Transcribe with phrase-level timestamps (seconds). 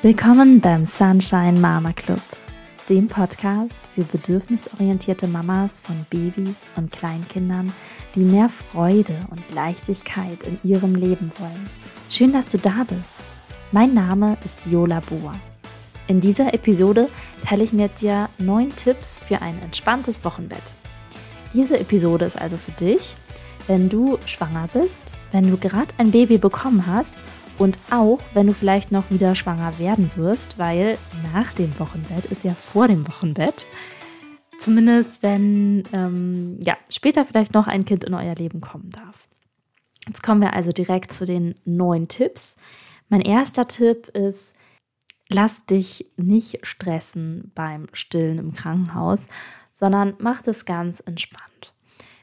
[0.00, 2.22] Willkommen beim Sunshine Mama Club,
[2.88, 7.72] dem Podcast für bedürfnisorientierte Mamas von Babys und Kleinkindern,
[8.14, 11.68] die mehr Freude und Leichtigkeit in ihrem Leben wollen.
[12.08, 13.16] Schön, dass du da bist.
[13.72, 15.34] Mein Name ist Viola Bohr.
[16.06, 17.08] In dieser Episode
[17.44, 20.62] teile ich mit dir neun Tipps für ein entspanntes Wochenbett.
[21.54, 23.16] Diese Episode ist also für dich,
[23.66, 27.24] wenn du schwanger bist, wenn du gerade ein Baby bekommen hast
[27.58, 30.96] und auch, wenn du vielleicht noch wieder schwanger werden wirst, weil
[31.34, 33.66] nach dem Wochenbett ist ja vor dem Wochenbett.
[34.58, 39.28] Zumindest wenn ähm, ja, später vielleicht noch ein Kind in euer Leben kommen darf.
[40.06, 42.56] Jetzt kommen wir also direkt zu den neun Tipps.
[43.08, 44.54] Mein erster Tipp ist,
[45.28, 49.26] lass dich nicht stressen beim Stillen im Krankenhaus,
[49.72, 51.74] sondern mach das ganz entspannt.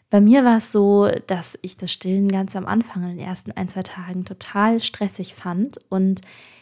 [0.10, 3.52] Bei mir war es so, dass ich das Stillen ganz am Anfang in den ersten
[3.52, 6.22] ein, zwei Tagen total stressig fand und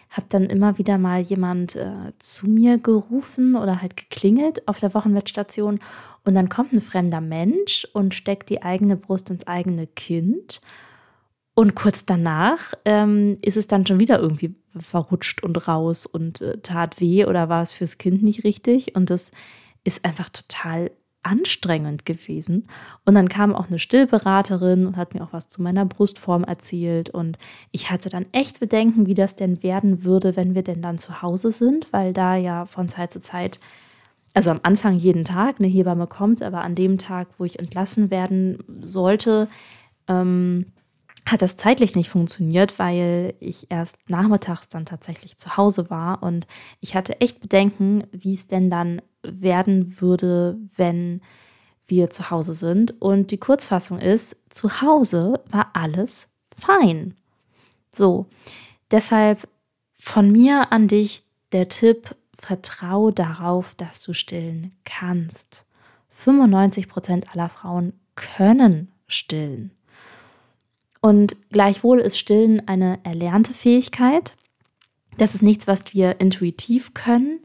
[0.09, 4.93] habe dann immer wieder mal jemand äh, zu mir gerufen oder halt geklingelt auf der
[4.93, 5.79] Wochenbettstation
[6.23, 10.61] und dann kommt ein fremder Mensch und steckt die eigene Brust ins eigene Kind
[11.55, 16.59] und kurz danach ähm, ist es dann schon wieder irgendwie verrutscht und raus und äh,
[16.59, 19.31] tat weh oder war es fürs Kind nicht richtig und das
[19.83, 20.91] ist einfach total
[21.23, 22.63] anstrengend gewesen.
[23.05, 27.09] Und dann kam auch eine Stillberaterin und hat mir auch was zu meiner Brustform erzählt.
[27.09, 27.37] Und
[27.71, 31.21] ich hatte dann echt Bedenken, wie das denn werden würde, wenn wir denn dann zu
[31.21, 33.59] Hause sind, weil da ja von Zeit zu Zeit,
[34.33, 38.11] also am Anfang jeden Tag eine Hebamme kommt, aber an dem Tag, wo ich entlassen
[38.11, 39.47] werden sollte,
[40.07, 40.67] ähm,
[41.25, 46.47] hat das zeitlich nicht funktioniert, weil ich erst nachmittags dann tatsächlich zu Hause war und
[46.79, 51.21] ich hatte echt Bedenken, wie es denn dann werden würde, wenn
[51.85, 53.01] wir zu Hause sind.
[53.01, 57.15] Und die Kurzfassung ist, zu Hause war alles fein.
[57.93, 58.27] So,
[58.91, 59.47] deshalb
[59.93, 65.65] von mir an dich der Tipp, vertrau darauf, dass du stillen kannst.
[66.09, 69.71] 95 Prozent aller Frauen können stillen.
[71.03, 74.37] Und gleichwohl ist Stillen eine erlernte Fähigkeit.
[75.17, 77.41] Das ist nichts, was wir intuitiv können,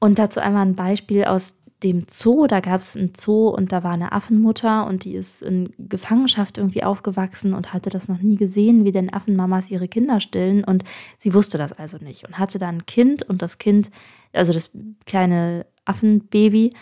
[0.00, 2.46] und dazu einmal ein Beispiel aus dem Zoo.
[2.46, 6.58] Da gab es ein Zoo und da war eine Affenmutter und die ist in Gefangenschaft
[6.58, 10.64] irgendwie aufgewachsen und hatte das noch nie gesehen, wie denn Affenmamas ihre Kinder stillen.
[10.64, 10.82] Und
[11.18, 13.90] sie wusste das also nicht und hatte dann ein Kind und das Kind,
[14.32, 14.70] also das
[15.06, 16.72] kleine Affenbaby,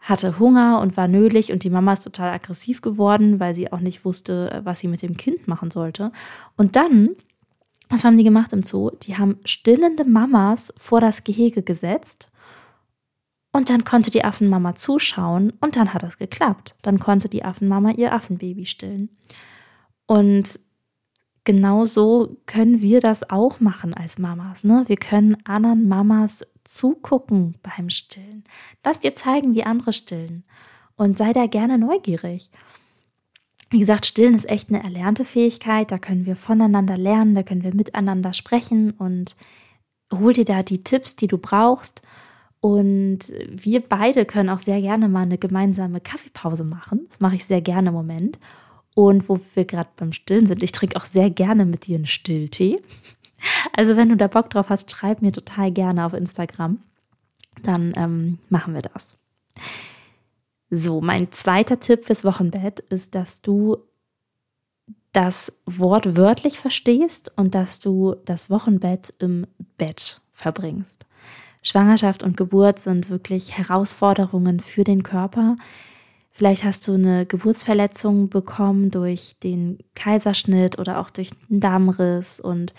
[0.00, 3.80] hatte Hunger und war nölig und die Mama ist total aggressiv geworden, weil sie auch
[3.80, 6.10] nicht wusste, was sie mit dem Kind machen sollte.
[6.56, 7.10] Und dann,
[7.88, 8.90] was haben die gemacht im Zoo?
[9.02, 12.30] Die haben stillende Mamas vor das Gehege gesetzt
[13.52, 16.76] und dann konnte die Affenmama zuschauen und dann hat es geklappt.
[16.82, 19.10] Dann konnte die Affenmama ihr Affenbaby stillen.
[20.06, 20.60] Und
[21.44, 24.62] genau so können wir das auch machen als Mamas.
[24.64, 24.84] Ne?
[24.86, 28.44] Wir können anderen Mamas zugucken beim Stillen.
[28.84, 30.44] Lass dir zeigen, wie andere stillen.
[30.96, 32.50] Und sei da gerne neugierig.
[33.70, 35.90] Wie gesagt, Stillen ist echt eine erlernte Fähigkeit.
[35.90, 39.36] Da können wir voneinander lernen, da können wir miteinander sprechen und
[40.12, 42.02] hol dir da die Tipps, die du brauchst.
[42.60, 47.06] Und wir beide können auch sehr gerne mal eine gemeinsame Kaffeepause machen.
[47.08, 48.38] Das mache ich sehr gerne im Moment.
[48.94, 52.06] Und wo wir gerade beim Stillen sind, ich trinke auch sehr gerne mit dir einen
[52.06, 52.76] Stilltee.
[53.72, 56.78] Also wenn du da Bock drauf hast, schreib mir total gerne auf Instagram.
[57.62, 59.16] Dann ähm, machen wir das.
[60.70, 63.78] So, mein zweiter Tipp fürs Wochenbett ist, dass du
[65.12, 69.46] das Wort wörtlich verstehst und dass du das Wochenbett im
[69.76, 71.06] Bett verbringst.
[71.62, 75.56] Schwangerschaft und Geburt sind wirklich Herausforderungen für den Körper.
[76.30, 82.40] Vielleicht hast du eine Geburtsverletzung bekommen durch den Kaiserschnitt oder auch durch einen Darmriss.
[82.40, 82.72] Und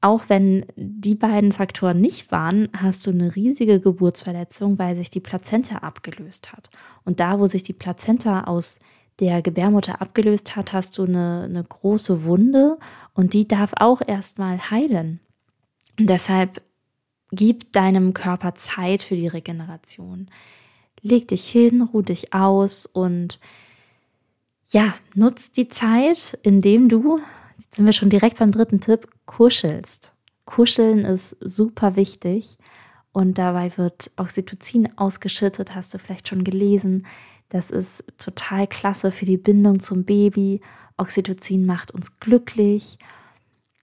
[0.00, 5.20] auch wenn die beiden Faktoren nicht waren, hast du eine riesige Geburtsverletzung, weil sich die
[5.20, 6.70] Plazenta abgelöst hat.
[7.04, 8.78] Und da, wo sich die Plazenta aus
[9.18, 12.78] der Gebärmutter abgelöst hat, hast du eine, eine große Wunde
[13.14, 15.18] und die darf auch erstmal heilen.
[15.98, 16.62] Deshalb
[17.30, 20.30] Gib deinem Körper Zeit für die Regeneration.
[21.02, 23.38] Leg dich hin, ruh dich aus und
[24.70, 27.20] ja, nutz die Zeit, indem du,
[27.58, 30.14] jetzt sind wir schon direkt beim dritten Tipp, kuschelst.
[30.44, 32.56] Kuscheln ist super wichtig
[33.12, 37.06] und dabei wird Oxytocin ausgeschüttet, hast du vielleicht schon gelesen.
[37.50, 40.60] Das ist total klasse für die Bindung zum Baby.
[40.96, 42.98] Oxytocin macht uns glücklich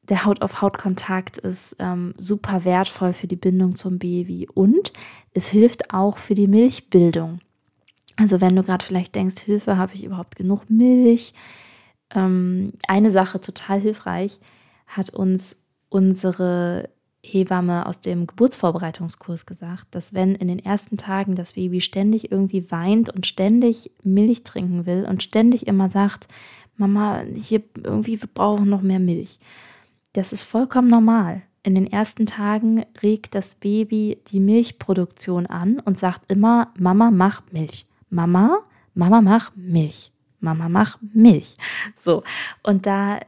[0.10, 4.94] der Haut-auf-Haut-Kontakt ist ähm, super wertvoll für die Bindung zum Baby und
[5.34, 7.40] es hilft auch für die Milchbildung.
[8.16, 11.34] Also wenn du gerade vielleicht denkst, Hilfe, habe ich überhaupt genug Milch?
[12.14, 14.40] Ähm, eine Sache total hilfreich
[14.88, 15.58] hat uns
[15.90, 16.90] unsere
[17.24, 22.70] Hebamme aus dem Geburtsvorbereitungskurs gesagt, dass wenn in den ersten Tagen das Baby ständig irgendwie
[22.72, 26.28] weint und ständig Milch trinken will und ständig immer sagt,
[26.78, 29.40] Mama, hier irgendwie wir brauchen noch mehr Milch.
[30.14, 31.42] Das ist vollkommen normal.
[31.64, 37.42] In den ersten Tagen regt das Baby die Milchproduktion an und sagt immer, Mama, mach
[37.52, 37.88] Milch.
[38.10, 38.60] Mama,
[38.94, 40.12] Mama, mach Milch.
[40.46, 41.58] Mama, mach Milch.
[42.00, 42.24] So.
[42.64, 43.20] Und da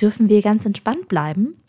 [0.00, 1.60] dürfen wir ganz entspannt bleiben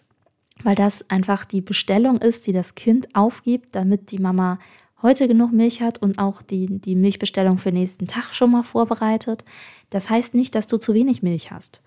[0.64, 4.60] weil das einfach die Bestellung ist, die das Kind aufgibt, damit die Mama
[5.02, 8.64] heute genug Milch hat und auch die, die Milchbestellung für den nächsten Tag schon mal
[8.64, 9.44] vorbereitet.
[9.90, 11.82] Das heißt nicht, dass du zu wenig Milch hast.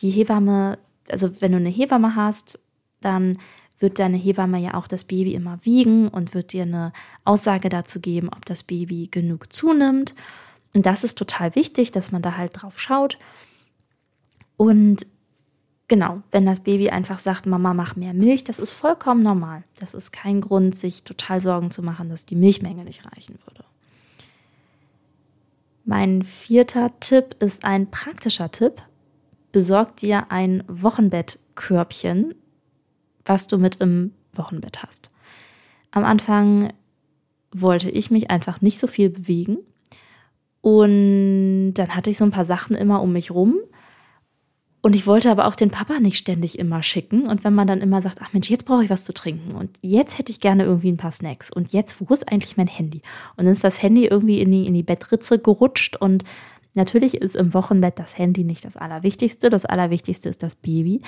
[0.00, 2.58] Die Hebamme, also wenn du eine Hebamme hast,
[3.00, 3.38] dann
[3.78, 6.92] wird deine Hebamme ja auch das Baby immer wiegen und wird dir eine
[7.24, 10.14] Aussage dazu geben, ob das Baby genug zunimmt.
[10.76, 13.18] Und das ist total wichtig, dass man da halt drauf schaut.
[14.58, 15.06] Und
[15.88, 19.62] Genau, wenn das Baby einfach sagt, Mama, mach mehr Milch, das ist vollkommen normal.
[19.78, 23.64] Das ist kein Grund, sich total Sorgen zu machen, dass die Milchmenge nicht reichen würde.
[25.84, 28.82] Mein vierter Tipp ist ein praktischer Tipp.
[29.52, 32.34] Besorg dir ein Wochenbettkörbchen,
[33.24, 35.12] was du mit im Wochenbett hast.
[35.92, 36.72] Am Anfang
[37.52, 39.58] wollte ich mich einfach nicht so viel bewegen.
[40.66, 43.54] Und dann hatte ich so ein paar Sachen immer um mich rum
[44.82, 47.28] und ich wollte aber auch den Papa nicht ständig immer schicken.
[47.28, 49.70] Und wenn man dann immer sagt, ach Mensch, jetzt brauche ich was zu trinken und
[49.80, 53.00] jetzt hätte ich gerne irgendwie ein paar Snacks und jetzt, wo ist eigentlich mein Handy?
[53.36, 56.24] Und dann ist das Handy irgendwie in die, in die Bettritze gerutscht und
[56.74, 59.50] natürlich ist im Wochenbett das Handy nicht das Allerwichtigste.
[59.50, 61.00] Das Allerwichtigste ist das Baby.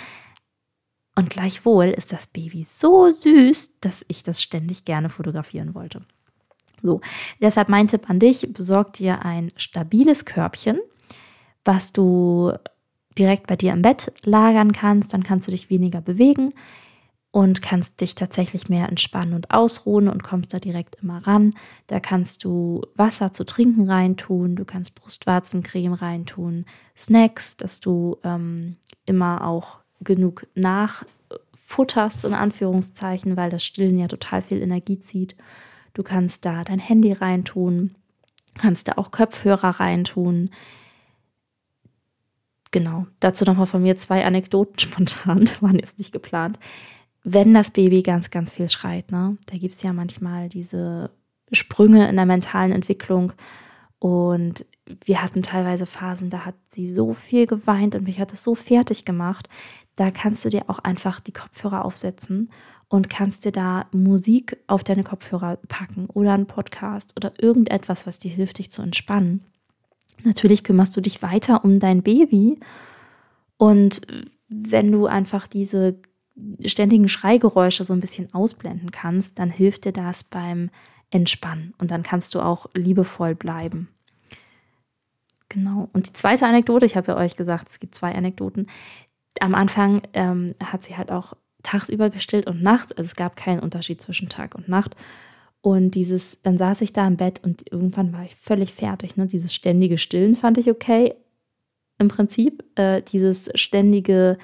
[1.16, 6.02] Und gleichwohl ist das Baby so süß, dass ich das ständig gerne fotografieren wollte.
[6.82, 7.00] So,
[7.40, 10.78] deshalb mein Tipp an dich, besorg dir ein stabiles Körbchen,
[11.64, 12.52] was du
[13.18, 16.52] direkt bei dir im Bett lagern kannst, dann kannst du dich weniger bewegen
[17.30, 21.52] und kannst dich tatsächlich mehr entspannen und ausruhen und kommst da direkt immer ran.
[21.86, 26.64] Da kannst du Wasser zu trinken reintun, du kannst Brustwarzencreme reintun,
[26.96, 34.42] Snacks, dass du ähm, immer auch genug nachfutterst, in Anführungszeichen, weil das Stillen ja total
[34.42, 35.36] viel Energie zieht.
[35.98, 37.96] Du kannst da dein Handy reintun,
[38.56, 40.50] kannst da auch Kopfhörer reintun
[42.70, 46.60] genau, dazu nochmal von mir zwei Anekdoten spontan, waren jetzt nicht geplant.
[47.24, 51.10] Wenn das Baby ganz, ganz viel schreit, ne, da gibt es ja manchmal diese
[51.50, 53.32] Sprünge in der mentalen Entwicklung.
[53.98, 54.64] Und
[55.04, 58.54] wir hatten teilweise Phasen, da hat sie so viel geweint und mich hat das so
[58.54, 59.48] fertig gemacht.
[59.96, 62.50] Da kannst du dir auch einfach die Kopfhörer aufsetzen
[62.88, 68.18] und kannst dir da Musik auf deine Kopfhörer packen oder einen Podcast oder irgendetwas, was
[68.18, 69.44] dir hilft, dich zu entspannen.
[70.24, 72.58] Natürlich kümmerst du dich weiter um dein Baby.
[73.56, 74.00] Und
[74.48, 75.98] wenn du einfach diese
[76.64, 80.70] ständigen Schreigeräusche so ein bisschen ausblenden kannst, dann hilft dir das beim
[81.10, 81.74] Entspannen.
[81.78, 83.88] Und dann kannst du auch liebevoll bleiben.
[85.48, 85.88] Genau.
[85.92, 88.66] Und die zweite Anekdote, ich habe ja euch gesagt, es gibt zwei Anekdoten.
[89.40, 92.92] Am Anfang ähm, hat sie halt auch tagsüber gestillt und nachts.
[92.92, 94.96] Also es gab keinen Unterschied zwischen Tag und Nacht.
[95.60, 99.16] Und dieses, dann saß ich da im Bett und irgendwann war ich völlig fertig.
[99.16, 99.26] Ne?
[99.26, 101.14] Dieses ständige Stillen fand ich okay.
[101.98, 104.38] Im Prinzip, äh, dieses ständige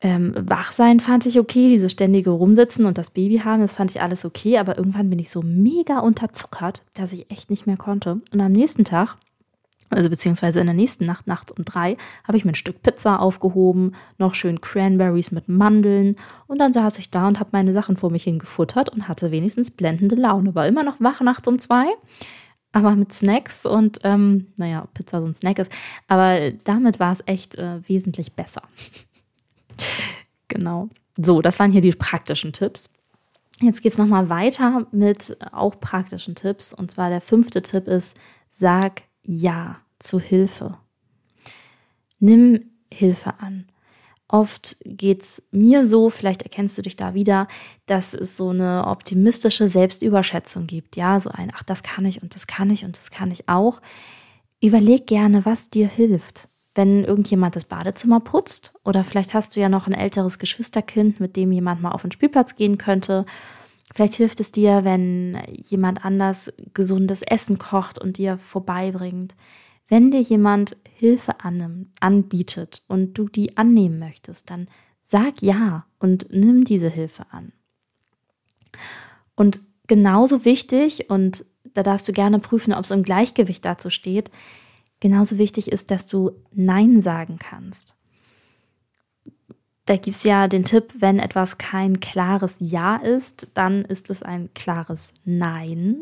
[0.00, 4.00] ähm, Wachsein fand ich okay, dieses ständige Rumsitzen und das Baby haben, das fand ich
[4.00, 8.20] alles okay, aber irgendwann bin ich so mega unterzuckert, dass ich echt nicht mehr konnte.
[8.32, 9.16] Und am nächsten Tag
[9.90, 13.20] also beziehungsweise in der nächsten Nacht, Nacht um drei, habe ich mir ein Stück Pizza
[13.20, 16.16] aufgehoben, noch schön Cranberries mit Mandeln
[16.46, 19.70] und dann saß ich da und habe meine Sachen vor mich hingefuttert und hatte wenigstens
[19.70, 20.54] blendende Laune.
[20.54, 21.86] War immer noch wach nachts um zwei,
[22.72, 25.72] aber mit Snacks und, ähm, naja, Pizza so ein Snack ist,
[26.06, 28.62] aber damit war es echt äh, wesentlich besser.
[30.48, 30.88] genau.
[31.16, 32.90] So, das waren hier die praktischen Tipps.
[33.60, 36.72] Jetzt geht es nochmal weiter mit auch praktischen Tipps.
[36.72, 38.16] Und zwar der fünfte Tipp ist,
[38.50, 40.78] sag ja zu Hilfe.
[42.18, 42.60] Nimm
[42.92, 43.66] Hilfe an.
[44.26, 47.46] Oft geht es mir so, vielleicht erkennst du dich da wieder,
[47.86, 50.96] dass es so eine optimistische Selbstüberschätzung gibt.
[50.96, 53.48] Ja, so ein, ach, das kann ich und das kann ich und das kann ich
[53.48, 53.80] auch.
[54.60, 56.48] Überleg gerne, was dir hilft.
[56.74, 61.36] Wenn irgendjemand das Badezimmer putzt oder vielleicht hast du ja noch ein älteres Geschwisterkind, mit
[61.36, 63.24] dem jemand mal auf den Spielplatz gehen könnte
[63.94, 69.34] Vielleicht hilft es dir, wenn jemand anders gesundes Essen kocht und dir vorbeibringt.
[69.88, 74.68] Wenn dir jemand Hilfe annimmt, anbietet und du die annehmen möchtest, dann
[75.02, 77.52] sag ja und nimm diese Hilfe an.
[79.34, 84.30] Und genauso wichtig, und da darfst du gerne prüfen, ob es im Gleichgewicht dazu steht,
[85.00, 87.97] genauso wichtig ist, dass du Nein sagen kannst
[89.88, 94.22] da gibt es ja den Tipp, wenn etwas kein klares Ja ist, dann ist es
[94.22, 95.96] ein klares Nein.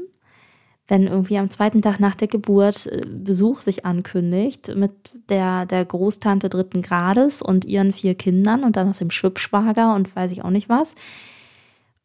[0.89, 4.93] Wenn irgendwie am zweiten Tag nach der Geburt äh, Besuch sich ankündigt mit
[5.29, 10.15] der, der Großtante dritten Grades und ihren vier Kindern und dann aus dem Schwippschwager und
[10.15, 10.95] weiß ich auch nicht was,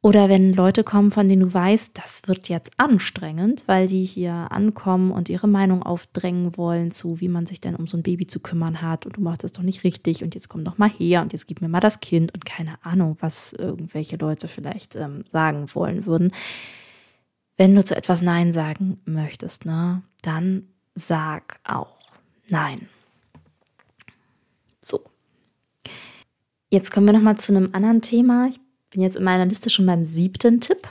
[0.04, 4.34] oder wenn Leute kommen, von denen du weißt, das wird jetzt anstrengend, weil die hier
[4.52, 8.26] ankommen und ihre Meinung aufdrängen wollen zu, wie man sich denn um so ein Baby
[8.26, 10.90] zu kümmern hat und du machst das doch nicht richtig und jetzt komm doch mal
[10.90, 14.96] her und jetzt gib mir mal das Kind und keine Ahnung, was irgendwelche Leute vielleicht
[14.96, 16.32] ähm, sagen wollen würden.
[17.58, 22.02] Wenn du zu etwas Nein sagen möchtest, ne, dann sag auch
[22.52, 22.90] Nein.
[24.82, 25.02] So.
[26.70, 28.48] Jetzt kommen wir nochmal zu einem anderen Thema.
[28.50, 28.60] Ich
[28.92, 30.88] bin jetzt in meiner Liste schon beim siebten Tipp.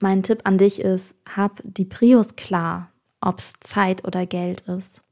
[0.00, 5.02] Mein Tipp an dich ist, hab die Prios klar, ob es Zeit oder Geld ist.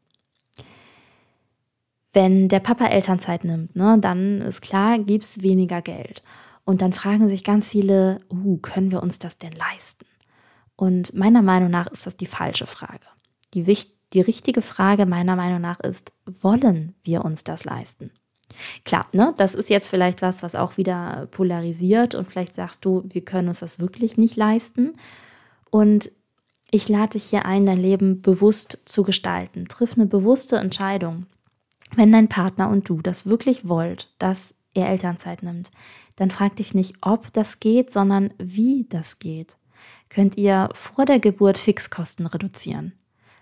[2.12, 6.22] Wenn der Papa Elternzeit nimmt, ne, dann ist klar, gibt es weniger Geld.
[6.64, 10.04] Und dann fragen sich ganz viele, uh, können wir uns das denn leisten?
[10.76, 13.06] Und meiner Meinung nach ist das die falsche Frage.
[13.54, 13.64] Die,
[14.12, 18.10] die richtige Frage meiner Meinung nach ist, wollen wir uns das leisten?
[18.84, 23.04] Klar, ne, das ist jetzt vielleicht was, was auch wieder polarisiert und vielleicht sagst du,
[23.08, 24.94] wir können uns das wirklich nicht leisten.
[25.70, 26.10] Und
[26.70, 29.68] ich lade dich hier ein, dein Leben bewusst zu gestalten.
[29.68, 31.26] Triff eine bewusste Entscheidung.
[31.94, 35.70] Wenn dein Partner und du das wirklich wollt, dass er Elternzeit nimmt,
[36.16, 39.56] dann frag dich nicht, ob das geht, sondern wie das geht.
[40.08, 42.92] Könnt ihr vor der Geburt Fixkosten reduzieren?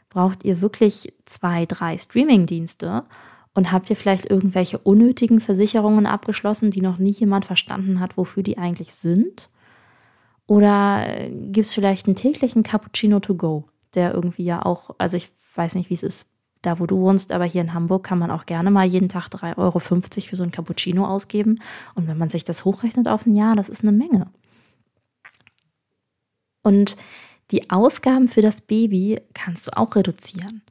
[0.09, 3.05] Braucht ihr wirklich zwei, drei Streamingdienste?
[3.55, 8.43] Und habt ihr vielleicht irgendwelche unnötigen Versicherungen abgeschlossen, die noch nie jemand verstanden hat, wofür
[8.43, 9.51] die eigentlich sind?
[10.47, 15.17] Oder äh, gibt es vielleicht einen täglichen Cappuccino to go, der irgendwie ja auch, also
[15.17, 16.31] ich weiß nicht, wie es ist,
[16.63, 19.29] da wo du wohnst, aber hier in Hamburg kann man auch gerne mal jeden Tag
[19.29, 21.59] 3,50 Euro für so ein Cappuccino ausgeben.
[21.95, 24.27] Und wenn man sich das hochrechnet auf ein Jahr, das ist eine Menge.
[26.63, 26.97] Und
[27.51, 30.63] die Ausgaben für das Baby kannst du auch reduzieren.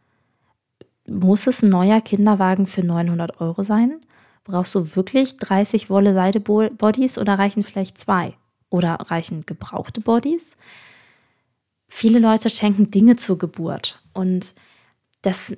[1.10, 4.02] Muss es ein neuer Kinderwagen für 900 Euro sein?
[4.44, 8.36] Brauchst du wirklich 30 Wolle-Seide-Bodies oder reichen vielleicht zwei?
[8.70, 10.58] Oder reichen gebrauchte Bodies?
[11.88, 14.54] Viele Leute schenken Dinge zur Geburt und
[15.24, 15.56] das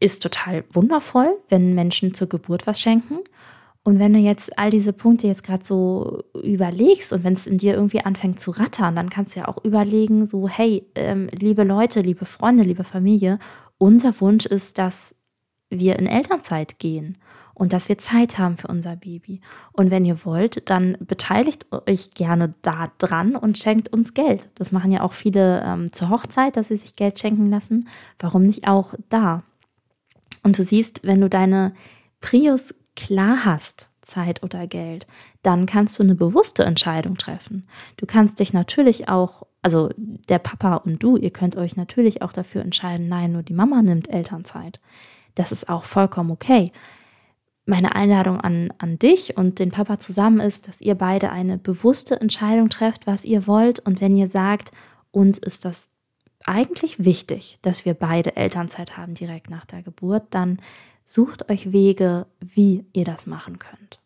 [0.00, 3.18] ist total wundervoll, wenn Menschen zur Geburt was schenken.
[3.84, 7.58] Und wenn du jetzt all diese Punkte jetzt gerade so überlegst und wenn es in
[7.58, 11.64] dir irgendwie anfängt zu rattern, dann kannst du ja auch überlegen, so, hey, ähm, liebe
[11.64, 13.40] Leute, liebe Freunde, liebe Familie,
[13.78, 15.16] unser Wunsch ist, dass
[15.68, 17.18] wir in Elternzeit gehen
[17.54, 19.40] und dass wir Zeit haben für unser Baby.
[19.72, 24.48] Und wenn ihr wollt, dann beteiligt euch gerne da dran und schenkt uns Geld.
[24.54, 27.88] Das machen ja auch viele ähm, zur Hochzeit, dass sie sich Geld schenken lassen.
[28.18, 29.42] Warum nicht auch da?
[30.44, 31.74] Und du siehst, wenn du deine
[32.20, 35.06] Prius klar hast, Zeit oder Geld,
[35.42, 37.68] dann kannst du eine bewusste Entscheidung treffen.
[37.96, 42.32] Du kannst dich natürlich auch also der Papa und du, ihr könnt euch natürlich auch
[42.32, 44.80] dafür entscheiden, nein, nur die Mama nimmt Elternzeit.
[45.36, 46.72] Das ist auch vollkommen okay.
[47.64, 52.20] Meine Einladung an, an dich und den Papa zusammen ist, dass ihr beide eine bewusste
[52.20, 53.78] Entscheidung trefft, was ihr wollt.
[53.78, 54.72] Und wenn ihr sagt,
[55.12, 55.88] uns ist das
[56.44, 60.58] eigentlich wichtig, dass wir beide Elternzeit haben direkt nach der Geburt, dann
[61.04, 64.00] sucht euch Wege, wie ihr das machen könnt.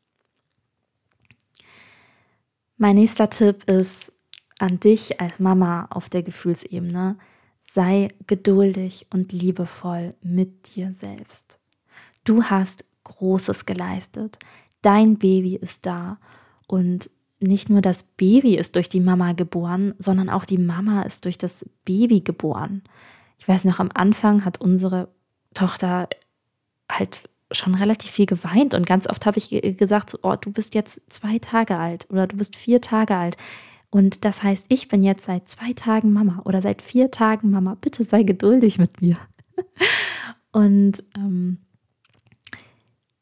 [2.77, 4.13] Mein nächster Tipp ist,
[4.59, 7.17] an dich als Mama auf der Gefühlsebene,
[7.65, 11.59] sei geduldig und liebevoll mit dir selbst.
[12.25, 14.39] Du hast Großes geleistet.
[14.83, 16.19] Dein Baby ist da
[16.67, 21.25] und nicht nur das Baby ist durch die Mama geboren, sondern auch die Mama ist
[21.25, 22.83] durch das Baby geboren.
[23.39, 25.09] Ich weiß noch, am Anfang hat unsere
[25.55, 26.09] Tochter
[26.91, 31.01] halt schon relativ viel geweint und ganz oft habe ich gesagt, oh, du bist jetzt
[31.09, 33.37] zwei Tage alt oder du bist vier Tage alt.
[33.91, 37.77] Und das heißt, ich bin jetzt seit zwei Tagen Mama oder seit vier Tagen Mama.
[37.81, 39.17] Bitte sei geduldig mit mir.
[40.53, 41.59] Und ähm,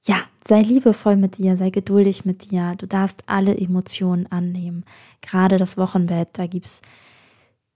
[0.04, 2.75] ja, sei liebevoll mit dir, sei geduldig mit dir.
[2.78, 4.85] Du darfst alle Emotionen annehmen.
[5.21, 6.83] Gerade das Wochenbett, da gibt es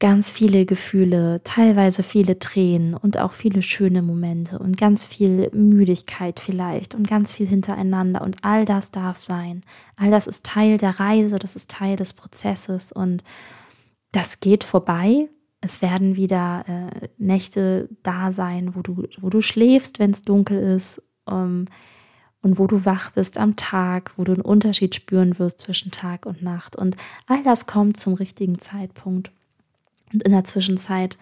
[0.00, 6.38] ganz viele Gefühle, teilweise viele Tränen und auch viele schöne Momente und ganz viel Müdigkeit
[6.38, 9.62] vielleicht und ganz viel hintereinander und all das darf sein.
[9.96, 13.24] All das ist Teil der Reise, das ist Teil des Prozesses und
[14.12, 15.28] das geht vorbei.
[15.60, 20.58] Es werden wieder äh, Nächte da sein, wo du, wo du schläfst, wenn es dunkel
[20.58, 21.02] ist.
[21.28, 21.66] Ähm,
[22.40, 26.24] und wo du wach bist am Tag, wo du einen Unterschied spüren wirst zwischen Tag
[26.24, 26.76] und Nacht.
[26.76, 29.32] Und all das kommt zum richtigen Zeitpunkt.
[30.12, 31.18] Und in der Zwischenzeit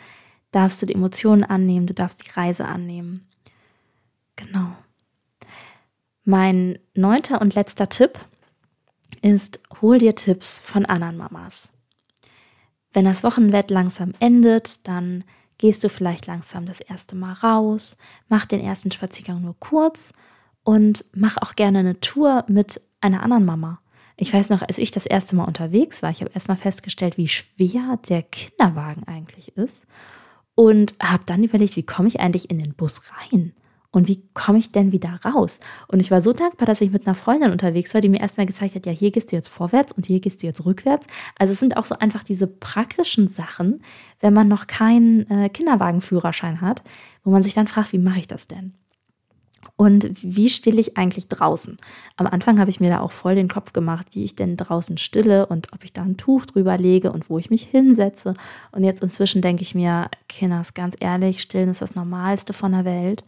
[0.50, 3.26] darfst du die Emotionen annehmen, du darfst die Reise annehmen.
[4.37, 4.73] Genau.
[6.25, 8.19] Mein neunter und letzter Tipp
[9.23, 11.73] ist, hol dir Tipps von anderen Mamas.
[12.93, 15.25] Wenn das Wochenbett langsam endet, dann
[15.59, 20.12] gehst du vielleicht langsam das erste Mal raus, mach den ersten Spaziergang nur kurz
[20.62, 23.81] und mach auch gerne eine Tour mit einer anderen Mama.
[24.17, 27.29] Ich weiß noch, als ich das erste Mal unterwegs war, ich habe erstmal festgestellt, wie
[27.29, 29.87] schwer der Kinderwagen eigentlich ist
[30.55, 33.53] und habe dann überlegt, wie komme ich eigentlich in den Bus rein?
[33.91, 35.59] Und wie komme ich denn wieder raus?
[35.89, 38.45] Und ich war so dankbar, dass ich mit einer Freundin unterwegs war, die mir erstmal
[38.45, 41.07] gezeigt hat, ja, hier gehst du jetzt vorwärts und hier gehst du jetzt rückwärts.
[41.39, 43.83] Also es sind auch so einfach diese praktischen Sachen,
[44.21, 46.83] wenn man noch keinen äh, Kinderwagenführerschein hat,
[47.25, 48.75] wo man sich dann fragt, wie mache ich das denn?
[49.75, 51.77] Und wie stille ich eigentlich draußen?
[52.17, 54.99] Am Anfang habe ich mir da auch voll den Kopf gemacht, wie ich denn draußen
[54.99, 58.35] stille und ob ich da ein Tuch drüber lege und wo ich mich hinsetze.
[58.73, 62.85] Und jetzt inzwischen denke ich mir, Kinders, ganz ehrlich, stillen ist das Normalste von der
[62.85, 63.25] Welt.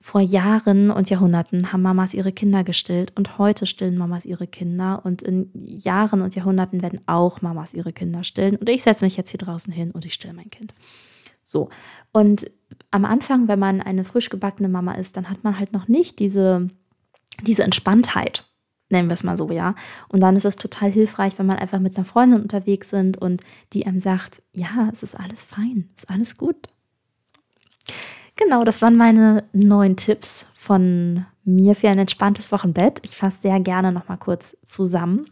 [0.00, 5.00] Vor Jahren und Jahrhunderten haben Mamas ihre Kinder gestillt und heute stillen Mamas ihre Kinder
[5.04, 9.16] und in Jahren und Jahrhunderten werden auch Mamas ihre Kinder stillen und ich setze mich
[9.16, 10.74] jetzt hier draußen hin und ich stille mein Kind.
[11.42, 11.68] So.
[12.12, 12.50] Und
[12.90, 16.18] am Anfang, wenn man eine frisch gebackene Mama ist, dann hat man halt noch nicht
[16.18, 16.68] diese,
[17.42, 18.46] diese Entspanntheit,
[18.90, 19.74] nennen wir es mal so, ja.
[20.08, 23.42] Und dann ist es total hilfreich, wenn man einfach mit einer Freundin unterwegs sind und
[23.72, 26.68] die einem sagt, ja, es ist alles fein, es ist alles gut.
[28.36, 33.00] Genau, das waren meine neun Tipps von mir für ein entspanntes Wochenbett.
[33.02, 35.26] Ich fasse sehr gerne nochmal kurz zusammen.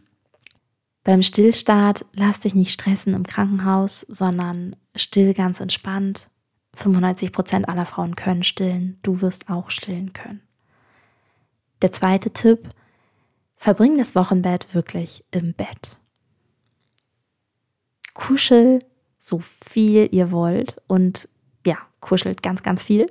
[1.03, 6.29] Beim Stillstart lass dich nicht stressen im Krankenhaus, sondern still ganz entspannt.
[6.75, 8.97] 95 Prozent aller Frauen können stillen.
[9.03, 10.41] Du wirst auch stillen können.
[11.81, 12.69] Der zweite Tipp,
[13.55, 15.97] verbring das Wochenbett wirklich im Bett.
[18.13, 18.79] Kuschel
[19.17, 21.29] so viel ihr wollt und
[21.65, 23.05] ja, kuschelt ganz, ganz viel.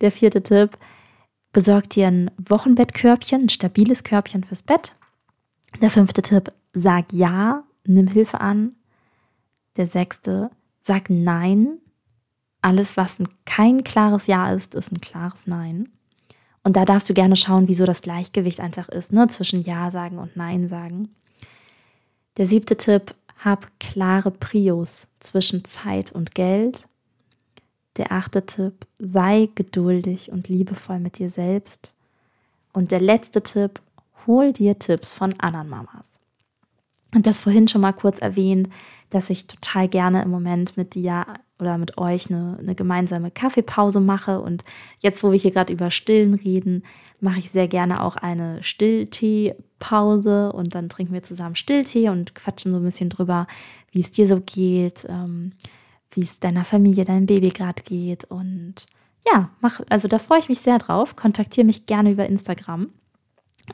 [0.00, 0.76] Der vierte Tipp,
[1.52, 4.94] besorgt dir ein Wochenbettkörbchen, ein stabiles Körbchen fürs Bett.
[5.80, 8.74] Der fünfte Tipp, sag ja, nimm Hilfe an.
[9.76, 11.78] Der sechste, sag nein.
[12.68, 15.88] Alles, was kein klares Ja ist, ist ein klares Nein.
[16.62, 20.18] Und da darfst du gerne schauen, wieso das Gleichgewicht einfach ist, ne, zwischen Ja sagen
[20.18, 21.08] und Nein sagen.
[22.36, 26.88] Der siebte Tipp, hab klare Prios zwischen Zeit und Geld.
[27.96, 31.94] Der achte Tipp, sei geduldig und liebevoll mit dir selbst.
[32.74, 33.80] Und der letzte Tipp,
[34.26, 36.20] hol dir Tipps von anderen Mamas.
[37.14, 38.68] Und das vorhin schon mal kurz erwähnt,
[39.08, 41.24] dass ich total gerne im Moment mit dir
[41.60, 44.40] oder mit euch eine, eine gemeinsame Kaffeepause mache.
[44.40, 44.64] Und
[45.00, 46.82] jetzt, wo wir hier gerade über Stillen reden,
[47.20, 52.72] mache ich sehr gerne auch eine Stilltee-Pause und dann trinken wir zusammen Stilltee und quatschen
[52.72, 53.46] so ein bisschen drüber,
[53.90, 55.52] wie es dir so geht, ähm,
[56.12, 58.24] wie es deiner Familie, deinem Baby gerade geht.
[58.24, 58.86] Und
[59.26, 61.16] ja, mach, also da freue ich mich sehr drauf.
[61.16, 62.90] Kontaktiere mich gerne über Instagram.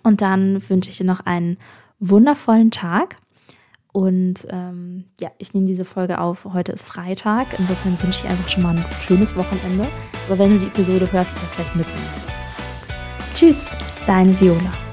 [0.03, 1.59] Und dann wünsche ich dir noch einen
[2.01, 3.17] wundervollen Tag.
[3.95, 6.45] Und ähm, ja, ich nehme diese Folge auf.
[6.53, 7.47] Heute ist Freitag.
[7.57, 9.87] Insofern wünsche ich einfach schon mal ein schönes Wochenende.
[10.27, 11.93] Aber wenn du die Episode hörst, ist ja vielleicht mitten.
[13.35, 14.84] Tschüss, deine Viola.